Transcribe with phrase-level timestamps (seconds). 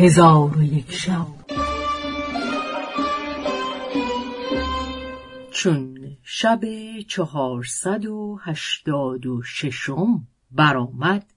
[0.00, 1.26] هزار و یک شب.
[5.50, 6.60] چون شب
[7.08, 11.32] چهارصد و هشتاد و ششم برآمد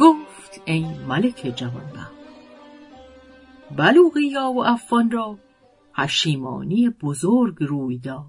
[0.00, 2.12] گفت ای ملک جوانبخت
[3.76, 5.38] بلوغیا و افان را
[5.94, 8.24] پشیمانی بزرگ روی داد.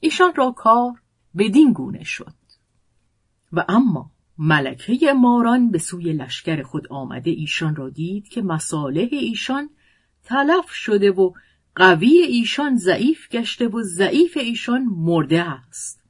[0.00, 0.92] ایشان را کار
[1.38, 2.34] بدین گونه شد
[3.52, 9.70] و اما ملکه ماران به سوی لشکر خود آمده ایشان را دید که مصالح ایشان
[10.24, 11.32] تلف شده و
[11.74, 16.02] قوی ایشان ضعیف گشته و ضعیف ایشان مرده است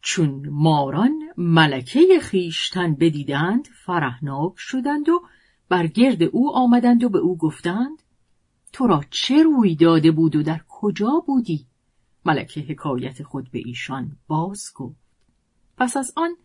[0.00, 5.22] چون ماران ملکه خیشتن بدیدند فرهناک شدند و
[5.68, 8.02] بر گرد او آمدند و به او گفتند
[8.72, 11.66] تو را چه روی داده بود و در کجا بودی؟
[12.26, 15.06] ملکه حکایت خود به ایشان باز گفت.
[15.76, 16.36] پس از آن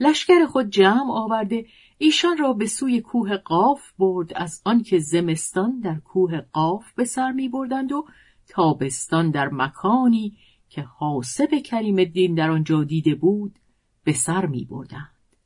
[0.00, 1.66] لشکر خود جمع آورده
[1.98, 7.32] ایشان را به سوی کوه قاف برد از آنکه زمستان در کوه قاف به سر
[7.32, 8.06] می بردند و
[8.48, 10.36] تابستان در مکانی
[10.68, 13.58] که حاسب کریم الدین در آنجا دیده بود
[14.04, 15.36] به سر می بردند.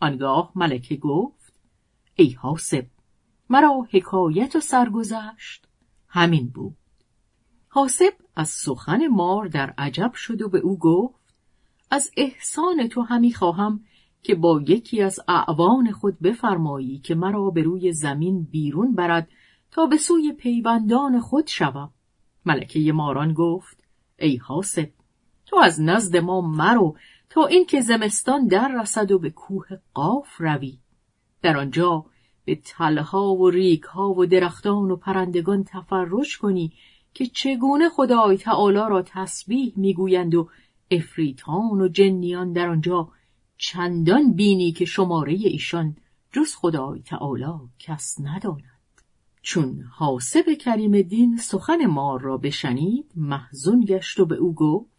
[0.00, 1.60] آنگاه ملکه گفت
[2.14, 2.86] ای حاسب
[3.50, 5.68] مرا حکایت و سرگذشت
[6.08, 6.76] همین بود
[7.68, 11.34] حاسب از سخن مار در عجب شد و به او گفت
[11.90, 13.80] از احسان تو همی خواهم
[14.22, 19.28] که با یکی از اعوان خود بفرمایی که مرا به روی زمین بیرون برد
[19.70, 21.90] تا به سوی پیوندان خود شوم.
[22.46, 23.84] ملکه ماران گفت
[24.18, 24.90] ای حاسب
[25.46, 26.96] تو از نزد ما مرو
[27.30, 30.78] تا اینکه زمستان در رسد و به کوه قاف روی.
[31.42, 32.04] در آنجا
[32.44, 36.72] به تلها و ریگها و درختان و پرندگان تفرش کنی
[37.14, 40.48] که چگونه خدای تعالی را تسبیح می‌گویند و
[40.90, 43.08] افریتان و جنیان در آنجا
[43.58, 45.96] چندان بینی که شماره ایشان
[46.32, 48.78] جز خدای تعالی کس نداند.
[49.42, 54.90] چون حاسب کریم دین سخن مار را بشنید محزون گشت و به او گفت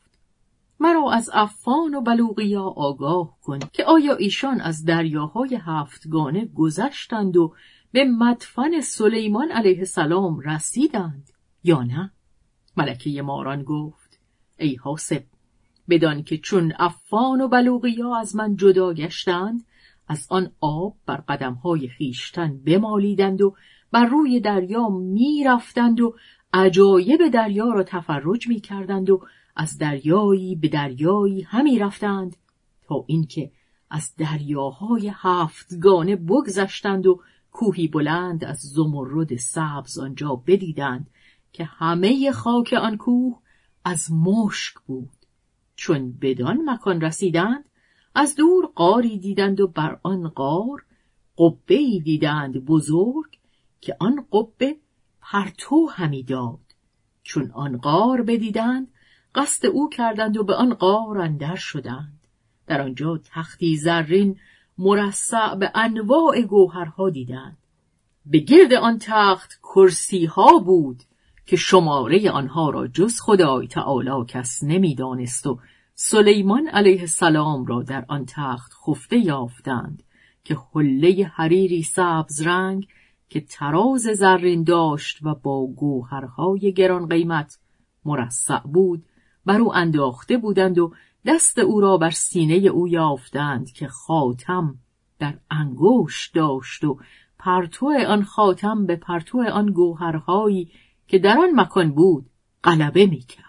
[0.79, 7.53] مرا از افان و بلوغیا آگاه کن که آیا ایشان از دریاهای هفتگانه گذشتند و
[7.91, 11.29] به مدفن سلیمان علیه السلام رسیدند؟
[11.63, 12.11] یا نه؟
[12.77, 14.19] ملکه ماران گفت
[14.57, 15.23] ای حاسب
[15.89, 19.65] بدان که چون افان و بلوغیا از من جدا گشتند
[20.07, 23.55] از آن آب بر قدمهای خیشتن بمالیدند و
[23.91, 26.15] بر روی دریا می‌رفتند و
[26.53, 29.21] عجایب دریا را تفرج می‌کردند و
[29.55, 32.35] از دریایی به دریایی همی رفتند
[32.87, 33.51] تا اینکه
[33.89, 37.21] از دریاهای هفتگانه بگذشتند و
[37.51, 41.09] کوهی بلند از زمرد سبز آنجا بدیدند.
[41.53, 43.39] که همه خاک آن کوه
[43.85, 45.09] از مشک بود.
[45.75, 47.65] چون بدان مکان رسیدند
[48.15, 50.85] از دور قاری دیدند و بر آن قار
[51.37, 53.37] قبه ای دیدند بزرگ
[53.81, 54.77] که آن قبه
[55.21, 56.59] پرتو همی داد.
[57.23, 58.87] چون آن قار بدیدند
[59.35, 62.19] قصد او کردند و به آن غار اندر شدند.
[62.67, 64.39] در آنجا تختی زرین
[64.77, 67.57] مرصع به انواع گوهرها دیدند.
[68.25, 71.03] به گرد آن تخت کرسی ها بود.
[71.49, 75.59] که شماره آنها را جز خدای تعالی کس نمی‌دانست و
[75.93, 80.03] سلیمان علیه السلام را در آن تخت خفته یافتند
[80.43, 82.87] که حله حریری سبز رنگ
[83.29, 87.59] که تراز زرین داشت و با گوهرهای گران قیمت
[88.05, 89.05] مرصع بود
[89.45, 90.93] بر او انداخته بودند و
[91.25, 94.75] دست او را بر سینه او یافتند که خاتم
[95.19, 96.99] در انگوش داشت و
[97.39, 100.71] پرتو آن خاتم به پرتو آن گوهرهایی
[101.09, 102.29] که در آن مکان بود
[102.63, 103.48] غلبه می‌کرد.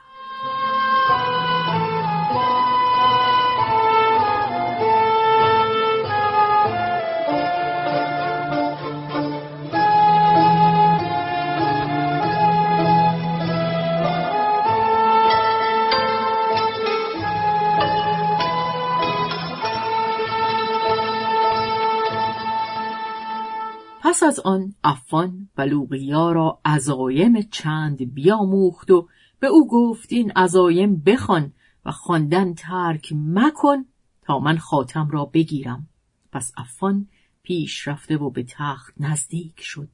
[24.03, 29.09] پس از آن افان بلوغیا را عزایم چند بیاموخت و
[29.41, 31.53] به او گفت این عزایم بخوان
[31.85, 33.85] و خواندن ترک مکن
[34.23, 35.89] تا من خاتم را بگیرم.
[36.33, 37.09] پس افان
[37.43, 39.89] پیش رفته و به تخت نزدیک شد.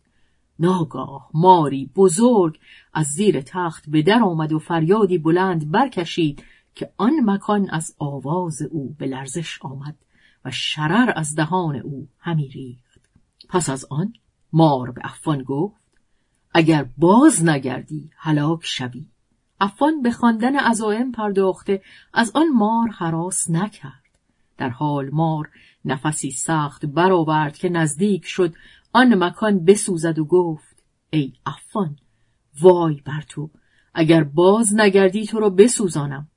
[0.59, 2.59] ناگاه ماری بزرگ
[2.93, 6.45] از زیر تخت به در آمد و فریادی بلند برکشید
[6.75, 9.97] که آن مکان از آواز او به لرزش آمد
[10.45, 12.49] و شرر از دهان او همی
[13.49, 14.13] پس از آن
[14.53, 15.87] مار به افان گفت
[16.55, 19.07] اگر باز نگردی هلاک شوی.
[19.61, 24.03] افان به خواندن عزایم پرداخته از آن مار حراس نکرد.
[24.59, 25.51] در حال مار
[25.85, 28.55] نفسی سخت برآورد که نزدیک شد
[28.93, 31.97] آن مکان بسوزد و گفت ای افان
[32.61, 33.51] وای بر تو
[33.95, 36.29] اگر باز نگردی تو را بسوزانم.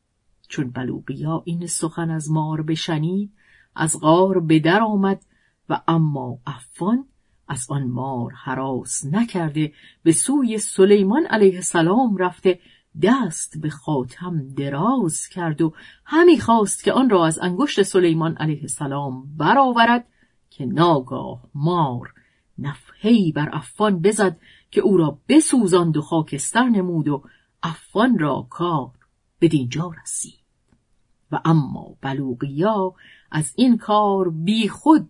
[0.47, 3.31] چون بلوقیا این سخن از مار بشنید
[3.75, 5.25] از غار به در آمد
[5.69, 7.05] و اما افان
[7.47, 9.73] از آن مار حراس نکرده
[10.03, 12.59] به سوی سلیمان علیه السلام رفته
[13.01, 15.73] دست به خاتم دراز کرد و
[16.05, 20.07] همی خواست که آن را از انگشت سلیمان علیه السلام برآورد
[20.49, 22.13] که ناگاه مار
[22.57, 24.37] نفهی بر افان بزد
[24.71, 27.23] که او را بسوزاند و خاکستر نمود و
[27.63, 28.91] افان را کار
[29.39, 30.39] به دینجا رسید.
[31.31, 32.93] و اما بلوغیا
[33.31, 35.09] از این کار بی خود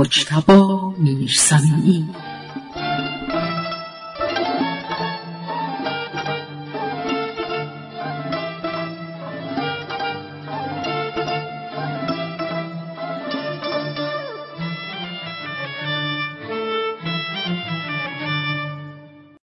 [0.00, 2.08] مجتبا میرسمی.